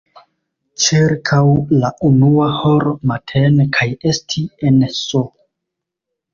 ĉirkaŭ 0.85 1.41
la 1.83 1.91
unua 2.09 2.49
horo 2.63 2.95
matene 3.13 3.69
kaj 3.79 3.89
esti 4.15 4.47
en 4.73 4.85
S. 4.99 5.25